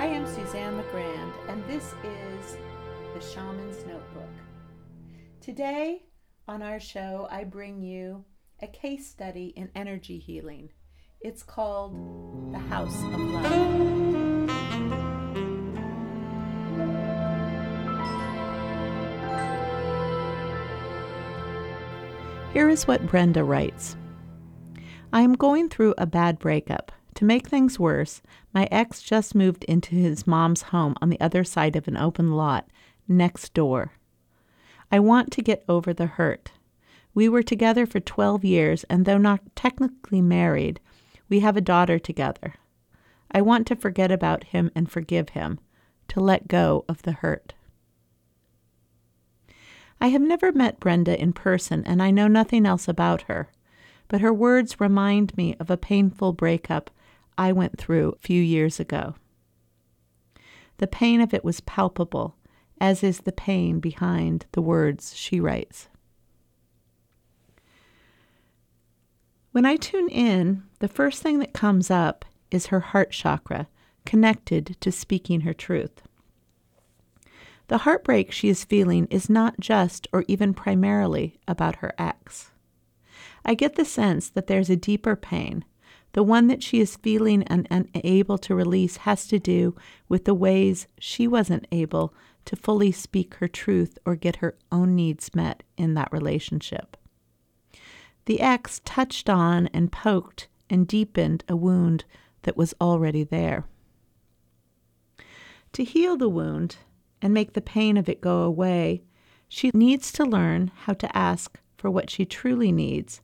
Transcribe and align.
I 0.00 0.06
am 0.06 0.26
Suzanne 0.26 0.80
LaGrande, 0.82 1.34
and 1.48 1.62
this 1.66 1.92
is 2.02 2.56
the 3.12 3.20
Shaman's 3.20 3.84
Notebook. 3.84 4.30
Today 5.42 6.06
on 6.48 6.62
our 6.62 6.80
show, 6.80 7.28
I 7.30 7.44
bring 7.44 7.82
you 7.82 8.24
a 8.62 8.66
case 8.66 9.06
study 9.06 9.52
in 9.56 9.68
energy 9.74 10.18
healing. 10.18 10.70
It's 11.20 11.42
called 11.42 12.50
The 12.50 12.58
House 12.58 12.96
of 12.96 13.20
Love. 13.20 14.50
Here 22.54 22.70
is 22.70 22.88
what 22.88 23.06
Brenda 23.06 23.44
writes 23.44 23.98
I 25.12 25.20
am 25.20 25.34
going 25.34 25.68
through 25.68 25.92
a 25.98 26.06
bad 26.06 26.38
breakup. 26.38 26.90
To 27.20 27.26
make 27.26 27.48
things 27.48 27.78
worse, 27.78 28.22
my 28.54 28.66
ex 28.70 29.02
just 29.02 29.34
moved 29.34 29.64
into 29.64 29.94
his 29.94 30.26
mom's 30.26 30.62
home 30.62 30.94
on 31.02 31.10
the 31.10 31.20
other 31.20 31.44
side 31.44 31.76
of 31.76 31.86
an 31.86 31.98
open 31.98 32.32
lot, 32.32 32.66
next 33.06 33.52
door. 33.52 33.92
I 34.90 35.00
want 35.00 35.30
to 35.32 35.42
get 35.42 35.62
over 35.68 35.92
the 35.92 36.06
hurt. 36.06 36.52
We 37.12 37.28
were 37.28 37.42
together 37.42 37.84
for 37.84 38.00
12 38.00 38.42
years, 38.42 38.84
and 38.84 39.04
though 39.04 39.18
not 39.18 39.54
technically 39.54 40.22
married, 40.22 40.80
we 41.28 41.40
have 41.40 41.58
a 41.58 41.60
daughter 41.60 41.98
together. 41.98 42.54
I 43.30 43.42
want 43.42 43.66
to 43.66 43.76
forget 43.76 44.10
about 44.10 44.44
him 44.44 44.70
and 44.74 44.90
forgive 44.90 45.28
him, 45.28 45.60
to 46.08 46.20
let 46.20 46.48
go 46.48 46.86
of 46.88 47.02
the 47.02 47.12
hurt. 47.12 47.52
I 50.00 50.06
have 50.06 50.22
never 50.22 50.52
met 50.52 50.80
Brenda 50.80 51.20
in 51.20 51.34
person, 51.34 51.84
and 51.84 52.02
I 52.02 52.12
know 52.12 52.28
nothing 52.28 52.64
else 52.64 52.88
about 52.88 53.20
her, 53.28 53.50
but 54.08 54.22
her 54.22 54.32
words 54.32 54.80
remind 54.80 55.36
me 55.36 55.54
of 55.60 55.68
a 55.68 55.76
painful 55.76 56.32
breakup 56.32 56.90
I 57.38 57.52
went 57.52 57.78
through 57.78 58.12
a 58.12 58.18
few 58.18 58.42
years 58.42 58.80
ago. 58.80 59.14
The 60.78 60.86
pain 60.86 61.20
of 61.20 61.34
it 61.34 61.44
was 61.44 61.60
palpable, 61.60 62.36
as 62.80 63.02
is 63.02 63.20
the 63.20 63.32
pain 63.32 63.80
behind 63.80 64.46
the 64.52 64.62
words 64.62 65.14
she 65.14 65.40
writes. 65.40 65.88
When 69.52 69.66
I 69.66 69.76
tune 69.76 70.08
in, 70.08 70.62
the 70.78 70.88
first 70.88 71.22
thing 71.22 71.40
that 71.40 71.52
comes 71.52 71.90
up 71.90 72.24
is 72.50 72.66
her 72.66 72.80
heart 72.80 73.10
chakra, 73.10 73.68
connected 74.06 74.76
to 74.80 74.92
speaking 74.92 75.42
her 75.42 75.52
truth. 75.52 76.02
The 77.68 77.78
heartbreak 77.78 78.32
she 78.32 78.48
is 78.48 78.64
feeling 78.64 79.06
is 79.10 79.30
not 79.30 79.60
just 79.60 80.08
or 80.12 80.24
even 80.26 80.54
primarily 80.54 81.38
about 81.46 81.76
her 81.76 81.94
ex. 81.98 82.50
I 83.44 83.54
get 83.54 83.76
the 83.76 83.84
sense 83.84 84.28
that 84.30 84.46
there's 84.46 84.70
a 84.70 84.76
deeper 84.76 85.14
pain. 85.14 85.64
The 86.12 86.22
one 86.22 86.48
that 86.48 86.62
she 86.62 86.80
is 86.80 86.96
feeling 86.96 87.44
and 87.44 87.68
unable 87.70 88.38
to 88.38 88.54
release 88.54 88.98
has 88.98 89.26
to 89.28 89.38
do 89.38 89.76
with 90.08 90.24
the 90.24 90.34
ways 90.34 90.88
she 90.98 91.28
wasn't 91.28 91.68
able 91.70 92.12
to 92.46 92.56
fully 92.56 92.90
speak 92.90 93.34
her 93.34 93.48
truth 93.48 93.98
or 94.04 94.16
get 94.16 94.36
her 94.36 94.56
own 94.72 94.96
needs 94.96 95.34
met 95.34 95.62
in 95.76 95.94
that 95.94 96.12
relationship. 96.12 96.96
The 98.24 98.40
ex 98.40 98.80
touched 98.84 99.28
on 99.28 99.68
and 99.68 99.92
poked 99.92 100.48
and 100.68 100.86
deepened 100.86 101.44
a 101.48 101.56
wound 101.56 102.04
that 102.42 102.56
was 102.56 102.74
already 102.80 103.24
there. 103.24 103.64
To 105.74 105.84
heal 105.84 106.16
the 106.16 106.28
wound, 106.28 106.76
and 107.22 107.34
make 107.34 107.52
the 107.52 107.60
pain 107.60 107.96
of 107.96 108.08
it 108.08 108.20
go 108.20 108.42
away, 108.42 109.02
she 109.48 109.70
needs 109.74 110.10
to 110.12 110.24
learn 110.24 110.70
how 110.84 110.94
to 110.94 111.16
ask 111.16 111.60
for 111.76 111.90
what 111.90 112.10
she 112.10 112.24
truly 112.24 112.72
needs 112.72 113.20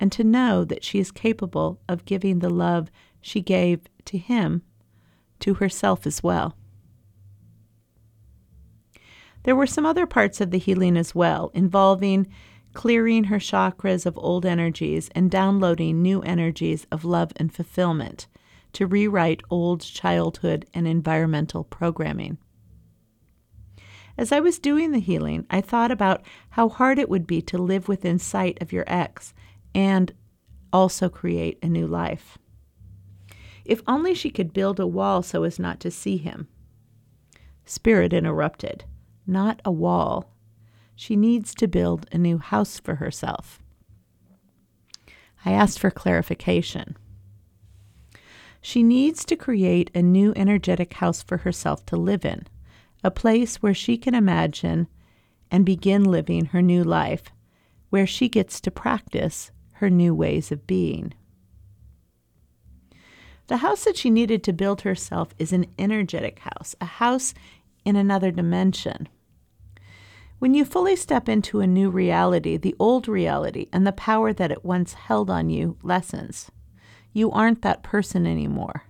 and 0.00 0.12
to 0.12 0.24
know 0.24 0.64
that 0.64 0.84
she 0.84 0.98
is 0.98 1.10
capable 1.10 1.80
of 1.88 2.04
giving 2.04 2.38
the 2.38 2.50
love 2.50 2.90
she 3.20 3.40
gave 3.40 3.80
to 4.04 4.18
him 4.18 4.62
to 5.40 5.54
herself 5.54 6.06
as 6.06 6.22
well. 6.22 6.56
There 9.44 9.56
were 9.56 9.66
some 9.66 9.86
other 9.86 10.06
parts 10.06 10.40
of 10.40 10.50
the 10.50 10.58
healing 10.58 10.96
as 10.96 11.14
well, 11.14 11.50
involving 11.54 12.26
clearing 12.74 13.24
her 13.24 13.38
chakras 13.38 14.06
of 14.06 14.18
old 14.18 14.44
energies 14.44 15.08
and 15.14 15.30
downloading 15.30 16.02
new 16.02 16.20
energies 16.22 16.86
of 16.92 17.04
love 17.04 17.32
and 17.36 17.52
fulfillment 17.52 18.26
to 18.72 18.86
rewrite 18.86 19.40
old 19.50 19.80
childhood 19.80 20.66
and 20.74 20.86
environmental 20.86 21.64
programming. 21.64 22.38
As 24.16 24.32
I 24.32 24.40
was 24.40 24.58
doing 24.58 24.92
the 24.92 24.98
healing, 24.98 25.46
I 25.48 25.60
thought 25.60 25.90
about 25.90 26.22
how 26.50 26.68
hard 26.68 26.98
it 26.98 27.08
would 27.08 27.26
be 27.26 27.40
to 27.42 27.58
live 27.58 27.88
within 27.88 28.18
sight 28.18 28.60
of 28.60 28.72
your 28.72 28.84
ex 28.86 29.32
and 29.78 30.12
also 30.72 31.08
create 31.08 31.56
a 31.62 31.68
new 31.68 31.86
life. 31.86 32.36
If 33.64 33.80
only 33.86 34.12
she 34.12 34.28
could 34.28 34.52
build 34.52 34.80
a 34.80 34.88
wall 34.88 35.22
so 35.22 35.44
as 35.44 35.60
not 35.60 35.78
to 35.80 35.90
see 35.92 36.16
him. 36.16 36.48
Spirit 37.64 38.12
interrupted. 38.12 38.84
Not 39.24 39.62
a 39.64 39.70
wall. 39.70 40.34
She 40.96 41.14
needs 41.14 41.54
to 41.54 41.68
build 41.68 42.08
a 42.10 42.18
new 42.18 42.38
house 42.38 42.80
for 42.80 42.96
herself. 42.96 43.62
I 45.44 45.52
asked 45.52 45.78
for 45.78 45.92
clarification. 45.92 46.96
She 48.60 48.82
needs 48.82 49.24
to 49.26 49.36
create 49.36 49.92
a 49.94 50.02
new 50.02 50.32
energetic 50.34 50.94
house 50.94 51.22
for 51.22 51.38
herself 51.38 51.86
to 51.86 51.96
live 51.96 52.24
in 52.24 52.48
a 53.04 53.12
place 53.12 53.62
where 53.62 53.74
she 53.74 53.96
can 53.96 54.16
imagine 54.16 54.88
and 55.52 55.64
begin 55.64 56.02
living 56.02 56.46
her 56.46 56.60
new 56.60 56.82
life, 56.82 57.26
where 57.90 58.08
she 58.08 58.28
gets 58.28 58.60
to 58.60 58.72
practice 58.72 59.52
her 59.78 59.90
new 59.90 60.14
ways 60.14 60.52
of 60.52 60.66
being. 60.66 61.14
The 63.48 63.58
house 63.58 63.84
that 63.84 63.96
she 63.96 64.10
needed 64.10 64.44
to 64.44 64.52
build 64.52 64.82
herself 64.82 65.30
is 65.38 65.52
an 65.52 65.66
energetic 65.78 66.40
house, 66.40 66.76
a 66.80 66.84
house 66.84 67.32
in 67.84 67.96
another 67.96 68.30
dimension. 68.30 69.08
When 70.38 70.54
you 70.54 70.64
fully 70.64 70.94
step 70.94 71.28
into 71.28 71.60
a 71.60 71.66
new 71.66 71.90
reality, 71.90 72.56
the 72.56 72.76
old 72.78 73.08
reality 73.08 73.68
and 73.72 73.86
the 73.86 73.92
power 73.92 74.32
that 74.32 74.52
it 74.52 74.64
once 74.64 74.92
held 74.92 75.30
on 75.30 75.50
you 75.50 75.76
lessens. 75.82 76.50
You 77.12 77.30
aren't 77.32 77.62
that 77.62 77.82
person 77.82 78.26
anymore. 78.26 78.84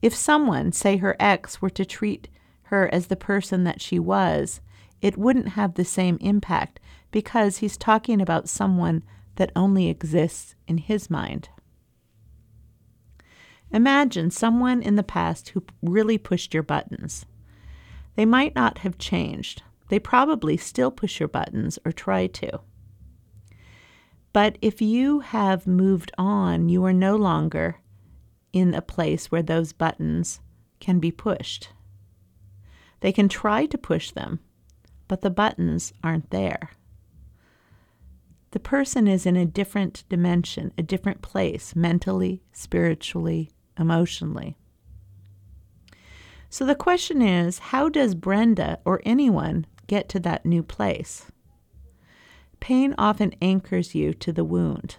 If 0.00 0.14
someone, 0.14 0.72
say 0.72 0.96
her 0.98 1.16
ex, 1.20 1.60
were 1.60 1.70
to 1.70 1.84
treat 1.84 2.28
her 2.64 2.88
as 2.94 3.08
the 3.08 3.16
person 3.16 3.64
that 3.64 3.82
she 3.82 3.98
was, 3.98 4.60
it 5.02 5.18
wouldn't 5.18 5.50
have 5.50 5.74
the 5.74 5.84
same 5.84 6.16
impact 6.20 6.80
because 7.10 7.58
he's 7.58 7.76
talking 7.76 8.20
about 8.20 8.48
someone 8.48 9.02
that 9.36 9.52
only 9.56 9.88
exists 9.88 10.54
in 10.66 10.78
his 10.78 11.10
mind. 11.10 11.48
Imagine 13.72 14.30
someone 14.30 14.82
in 14.82 14.96
the 14.96 15.02
past 15.02 15.50
who 15.50 15.62
really 15.82 16.18
pushed 16.18 16.52
your 16.52 16.62
buttons. 16.62 17.24
They 18.16 18.26
might 18.26 18.54
not 18.54 18.78
have 18.78 18.98
changed. 18.98 19.62
They 19.88 19.98
probably 19.98 20.56
still 20.56 20.90
push 20.90 21.20
your 21.20 21.28
buttons 21.28 21.78
or 21.84 21.92
try 21.92 22.26
to. 22.26 22.60
But 24.32 24.58
if 24.60 24.80
you 24.80 25.20
have 25.20 25.66
moved 25.66 26.12
on, 26.18 26.68
you 26.68 26.84
are 26.84 26.92
no 26.92 27.16
longer 27.16 27.80
in 28.52 28.74
a 28.74 28.82
place 28.82 29.30
where 29.30 29.42
those 29.42 29.72
buttons 29.72 30.40
can 30.80 30.98
be 30.98 31.10
pushed. 31.10 31.70
They 33.00 33.12
can 33.12 33.28
try 33.28 33.66
to 33.66 33.78
push 33.78 34.10
them, 34.10 34.40
but 35.08 35.22
the 35.22 35.30
buttons 35.30 35.92
aren't 36.02 36.30
there. 36.30 36.70
The 38.52 38.60
person 38.60 39.06
is 39.06 39.26
in 39.26 39.36
a 39.36 39.46
different 39.46 40.04
dimension, 40.08 40.72
a 40.76 40.82
different 40.82 41.22
place, 41.22 41.76
mentally, 41.76 42.42
spiritually, 42.52 43.50
emotionally. 43.78 44.56
So 46.48 46.66
the 46.66 46.74
question 46.74 47.22
is 47.22 47.58
how 47.58 47.88
does 47.88 48.16
Brenda 48.16 48.80
or 48.84 49.00
anyone 49.04 49.66
get 49.86 50.08
to 50.10 50.20
that 50.20 50.44
new 50.44 50.64
place? 50.64 51.26
Pain 52.58 52.94
often 52.98 53.34
anchors 53.40 53.94
you 53.94 54.12
to 54.14 54.32
the 54.32 54.44
wound. 54.44 54.96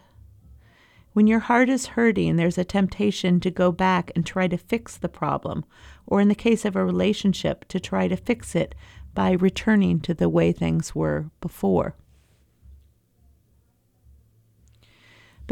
When 1.13 1.28
your 1.28 1.39
heart 1.39 1.68
is 1.68 1.88
hurting, 1.88 2.38
there's 2.38 2.57
a 2.57 2.63
temptation 2.63 3.41
to 3.41 3.51
go 3.51 3.74
back 3.74 4.12
and 4.15 4.25
try 4.25 4.48
to 4.48 4.57
fix 4.57 4.95
the 4.95 5.09
problem, 5.09 5.65
or 6.07 6.21
in 6.21 6.30
the 6.30 6.36
case 6.36 6.63
of 6.63 6.77
a 6.77 6.86
relationship, 6.86 7.68
to 7.68 7.81
try 7.81 8.07
to 8.07 8.15
fix 8.15 8.56
it 8.56 8.74
by 9.13 9.31
returning 9.31 10.00
to 10.00 10.13
the 10.13 10.30
way 10.30 10.53
things 10.53 10.95
were 10.95 11.30
before. 11.42 11.98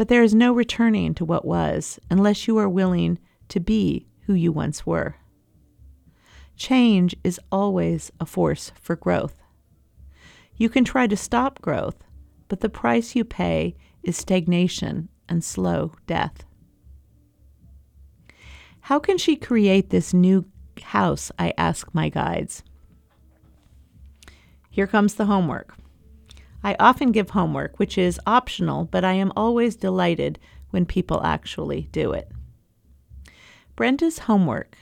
But 0.00 0.08
there 0.08 0.22
is 0.22 0.34
no 0.34 0.54
returning 0.54 1.12
to 1.16 1.26
what 1.26 1.44
was 1.44 2.00
unless 2.08 2.48
you 2.48 2.56
are 2.56 2.70
willing 2.70 3.18
to 3.50 3.60
be 3.60 4.06
who 4.22 4.32
you 4.32 4.50
once 4.50 4.86
were. 4.86 5.16
Change 6.56 7.14
is 7.22 7.38
always 7.52 8.10
a 8.18 8.24
force 8.24 8.72
for 8.80 8.96
growth. 8.96 9.42
You 10.56 10.70
can 10.70 10.86
try 10.86 11.06
to 11.06 11.18
stop 11.18 11.60
growth, 11.60 12.02
but 12.48 12.60
the 12.60 12.70
price 12.70 13.14
you 13.14 13.26
pay 13.26 13.76
is 14.02 14.16
stagnation 14.16 15.10
and 15.28 15.44
slow 15.44 15.92
death. 16.06 16.46
How 18.80 18.98
can 18.98 19.18
she 19.18 19.36
create 19.36 19.90
this 19.90 20.14
new 20.14 20.46
house? 20.82 21.30
I 21.38 21.52
ask 21.58 21.92
my 21.92 22.08
guides. 22.08 22.62
Here 24.70 24.86
comes 24.86 25.16
the 25.16 25.26
homework. 25.26 25.76
I 26.62 26.76
often 26.78 27.12
give 27.12 27.30
homework, 27.30 27.78
which 27.78 27.96
is 27.96 28.20
optional, 28.26 28.84
but 28.84 29.04
I 29.04 29.14
am 29.14 29.32
always 29.36 29.76
delighted 29.76 30.38
when 30.70 30.86
people 30.86 31.22
actually 31.24 31.88
do 31.92 32.12
it. 32.12 32.30
Brenda's 33.76 34.20
homework 34.20 34.76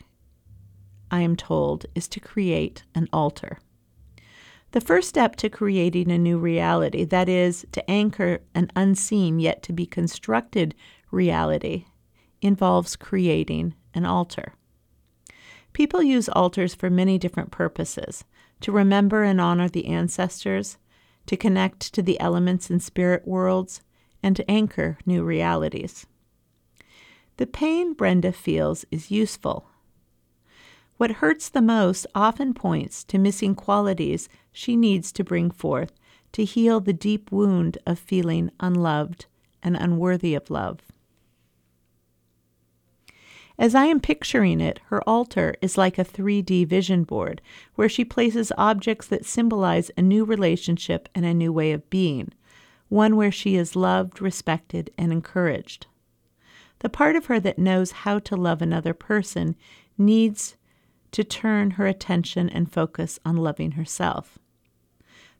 I 1.10 1.20
am 1.20 1.36
told, 1.36 1.86
is 1.94 2.08
to 2.08 2.20
create 2.20 2.84
an 2.94 3.08
altar. 3.12 3.58
The 4.72 4.80
first 4.80 5.08
step 5.08 5.36
to 5.36 5.48
creating 5.48 6.10
a 6.10 6.18
new 6.18 6.38
reality, 6.38 7.04
that 7.04 7.28
is, 7.28 7.64
to 7.72 7.90
anchor 7.90 8.40
an 8.54 8.70
unseen 8.76 9.40
yet 9.40 9.62
to 9.64 9.72
be 9.72 9.86
constructed 9.86 10.74
reality, 11.10 11.86
involves 12.42 12.96
creating 12.96 13.74
an 13.94 14.04
altar. 14.04 14.52
People 15.72 16.02
use 16.02 16.28
altars 16.28 16.74
for 16.74 16.90
many 16.90 17.18
different 17.18 17.50
purposes 17.50 18.24
to 18.60 18.72
remember 18.72 19.22
and 19.22 19.40
honor 19.40 19.68
the 19.68 19.86
ancestors, 19.86 20.76
to 21.28 21.36
connect 21.36 21.94
to 21.94 22.02
the 22.02 22.18
elements 22.18 22.70
and 22.70 22.82
spirit 22.82 23.28
worlds, 23.28 23.82
and 24.22 24.34
to 24.34 24.50
anchor 24.50 24.98
new 25.06 25.22
realities. 25.22 26.06
The 27.36 27.46
pain 27.46 27.92
Brenda 27.92 28.32
feels 28.32 28.84
is 28.90 29.12
useful. 29.12 29.68
What 30.96 31.22
hurts 31.22 31.48
the 31.48 31.62
most 31.62 32.06
often 32.14 32.54
points 32.54 33.04
to 33.04 33.18
missing 33.18 33.54
qualities 33.54 34.28
she 34.50 34.74
needs 34.74 35.12
to 35.12 35.22
bring 35.22 35.50
forth 35.52 35.92
to 36.32 36.44
heal 36.44 36.80
the 36.80 36.92
deep 36.92 37.30
wound 37.30 37.78
of 37.86 37.98
feeling 37.98 38.50
unloved 38.58 39.26
and 39.62 39.76
unworthy 39.76 40.34
of 40.34 40.50
love. 40.50 40.80
As 43.58 43.74
I 43.74 43.86
am 43.86 43.98
picturing 43.98 44.60
it, 44.60 44.78
her 44.86 45.02
altar 45.02 45.56
is 45.60 45.76
like 45.76 45.98
a 45.98 46.04
3D 46.04 46.66
vision 46.68 47.02
board 47.02 47.42
where 47.74 47.88
she 47.88 48.04
places 48.04 48.52
objects 48.56 49.08
that 49.08 49.26
symbolize 49.26 49.90
a 49.96 50.02
new 50.02 50.24
relationship 50.24 51.08
and 51.12 51.24
a 51.24 51.34
new 51.34 51.52
way 51.52 51.72
of 51.72 51.90
being, 51.90 52.32
one 52.88 53.16
where 53.16 53.32
she 53.32 53.56
is 53.56 53.74
loved, 53.74 54.22
respected, 54.22 54.90
and 54.96 55.12
encouraged. 55.12 55.88
The 56.78 56.88
part 56.88 57.16
of 57.16 57.26
her 57.26 57.40
that 57.40 57.58
knows 57.58 57.90
how 57.90 58.20
to 58.20 58.36
love 58.36 58.62
another 58.62 58.94
person 58.94 59.56
needs 59.96 60.56
to 61.10 61.24
turn 61.24 61.72
her 61.72 61.86
attention 61.86 62.48
and 62.48 62.70
focus 62.70 63.18
on 63.24 63.36
loving 63.36 63.72
herself. 63.72 64.38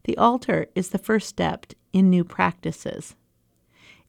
The 0.05 0.17
altar 0.17 0.67
is 0.75 0.89
the 0.89 0.99
first 0.99 1.29
step 1.29 1.67
in 1.93 2.11
new 2.11 2.25
practices. 2.25 3.15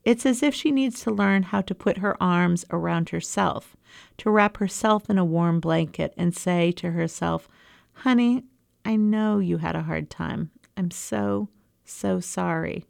It's 0.09 0.25
as 0.25 0.41
if 0.41 0.55
she 0.55 0.71
needs 0.71 1.01
to 1.01 1.11
learn 1.11 1.43
how 1.43 1.61
to 1.61 1.75
put 1.75 1.99
her 1.99 2.17
arms 2.19 2.65
around 2.71 3.09
herself, 3.09 3.77
to 4.17 4.31
wrap 4.31 4.57
herself 4.57 5.07
in 5.07 5.19
a 5.19 5.23
warm 5.23 5.59
blanket 5.59 6.15
and 6.17 6.35
say 6.35 6.71
to 6.77 6.89
herself, 6.93 7.47
Honey, 7.93 8.43
I 8.83 8.95
know 8.95 9.37
you 9.37 9.57
had 9.57 9.75
a 9.75 9.83
hard 9.83 10.09
time. 10.09 10.49
I'm 10.75 10.89
so, 10.89 11.49
so 11.85 12.19
sorry. 12.19 12.85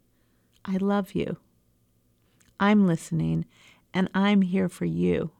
I 0.64 0.78
love 0.78 1.14
you. 1.14 1.36
I'm 2.58 2.86
listening, 2.86 3.44
and 3.92 4.08
I'm 4.14 4.40
here 4.40 4.70
for 4.70 4.86
you. 4.86 5.30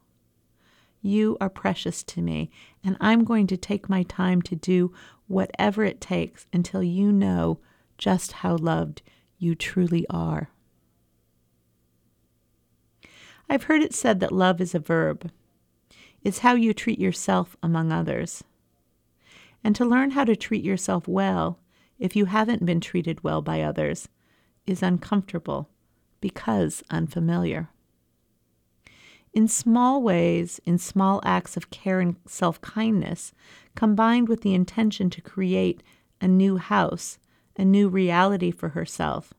You 1.01 1.35
are 1.41 1.49
precious 1.49 2.03
to 2.03 2.21
me, 2.21 2.51
and 2.83 2.95
I'm 3.01 3.23
going 3.23 3.47
to 3.47 3.57
take 3.57 3.89
my 3.89 4.03
time 4.03 4.43
to 4.43 4.55
do 4.55 4.93
whatever 5.25 5.83
it 5.83 5.99
takes 5.99 6.45
until 6.53 6.83
you 6.83 7.11
know 7.11 7.57
just 7.97 8.33
how 8.33 8.55
loved 8.57 9.01
you 9.39 9.55
truly 9.55 10.05
are. 10.11 10.50
I've 13.51 13.63
heard 13.63 13.81
it 13.81 13.93
said 13.93 14.21
that 14.21 14.31
love 14.31 14.61
is 14.61 14.73
a 14.73 14.79
verb. 14.79 15.29
It's 16.23 16.39
how 16.39 16.55
you 16.55 16.73
treat 16.73 16.99
yourself 16.99 17.57
among 17.61 17.91
others. 17.91 18.45
And 19.61 19.75
to 19.75 19.83
learn 19.83 20.11
how 20.11 20.23
to 20.23 20.37
treat 20.37 20.63
yourself 20.63 21.05
well, 21.05 21.59
if 21.99 22.15
you 22.15 22.27
haven't 22.27 22.65
been 22.65 22.79
treated 22.79 23.25
well 23.25 23.41
by 23.41 23.61
others, 23.61 24.07
is 24.65 24.81
uncomfortable 24.81 25.67
because 26.21 26.81
unfamiliar. 26.89 27.67
In 29.33 29.49
small 29.49 30.01
ways, 30.01 30.61
in 30.65 30.77
small 30.77 31.19
acts 31.25 31.57
of 31.57 31.69
care 31.69 31.99
and 31.99 32.15
self 32.25 32.61
kindness, 32.61 33.33
combined 33.75 34.29
with 34.29 34.43
the 34.43 34.53
intention 34.53 35.09
to 35.09 35.21
create 35.21 35.83
a 36.21 36.27
new 36.29 36.55
house, 36.55 37.19
a 37.57 37.65
new 37.65 37.89
reality 37.89 38.49
for 38.49 38.69
herself, 38.69 39.33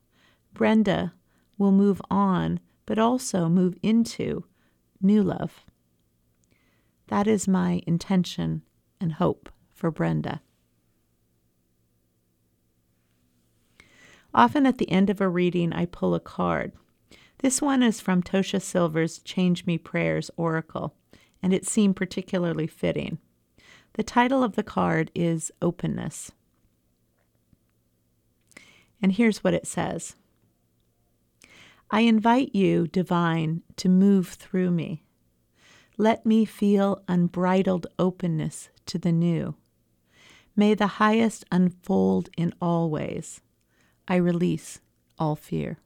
Brenda 0.53 1.14
will 1.56 1.73
move 1.73 2.03
on 2.11 2.61
but 2.87 2.99
also 2.99 3.49
move 3.49 3.76
into 3.82 4.44
new 5.00 5.23
love. 5.23 5.64
That 7.08 7.26
is 7.26 7.46
my 7.46 7.82
intention 7.87 8.62
and 9.00 9.14
hope 9.14 9.50
for 9.70 9.90
Brenda. 9.90 10.40
Often 14.34 14.67
at 14.67 14.79
the 14.79 14.90
end 14.90 15.11
of 15.11 15.20
a 15.20 15.29
reading, 15.29 15.73
I 15.73 15.84
pull 15.84 16.14
a 16.14 16.20
card. 16.20 16.73
This 17.40 17.61
one 17.61 17.82
is 17.82 18.00
from 18.00 18.23
Tosha 18.23 18.62
Silver's 18.62 19.19
Change 19.19 19.67
Me 19.67 19.76
Prayers 19.76 20.31
Oracle, 20.37 20.94
and 21.43 21.52
it 21.52 21.67
seemed 21.67 21.96
particularly 21.96 22.67
fitting. 22.67 23.19
The 23.94 24.02
title 24.02 24.43
of 24.43 24.55
the 24.55 24.62
card 24.62 25.11
is 25.14 25.52
Openness. 25.61 26.32
And 29.02 29.12
here's 29.12 29.44
what 29.44 29.52
it 29.55 29.67
says 29.67 30.14
I 31.94 32.00
invite 32.00 32.54
you, 32.54 32.86
divine, 32.86 33.60
to 33.76 33.90
move 33.90 34.28
through 34.28 34.70
me. 34.70 35.02
Let 35.98 36.24
me 36.24 36.46
feel 36.46 37.02
unbridled 37.06 37.86
openness 37.98 38.70
to 38.86 38.98
the 38.98 39.12
new. 39.12 39.56
May 40.56 40.72
the 40.72 40.86
highest 40.86 41.44
unfold 41.52 42.30
in 42.34 42.54
all 42.62 42.88
ways. 42.88 43.42
I 44.08 44.16
release 44.16 44.80
all 45.18 45.36
fear. 45.36 45.80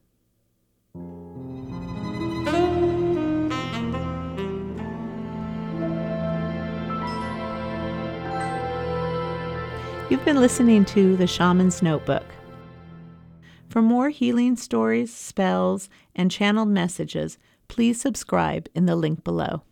You've 10.09 10.23
been 10.23 10.39
listening 10.39 10.85
to 10.85 11.17
The 11.17 11.27
Shaman's 11.27 11.83
Notebook. 11.83 12.23
For 13.67 13.81
more 13.81 14.09
healing 14.09 14.55
stories, 14.55 15.13
spells, 15.13 15.89
and 16.15 16.31
channeled 16.31 16.69
messages, 16.69 17.37
please 17.67 17.99
subscribe 17.99 18.69
in 18.73 18.85
the 18.85 18.95
link 18.95 19.23
below. 19.23 19.63